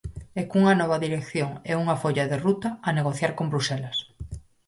E 0.39 0.41
cunha 0.49 0.77
nova 0.81 1.01
dirección 1.05 1.49
e 1.69 1.71
unha 1.81 1.99
folla 2.01 2.25
de 2.31 2.37
ruta 2.45 2.69
a 2.87 2.89
negociar 2.97 3.31
con 3.37 3.45
Bruxelas. 3.51 3.97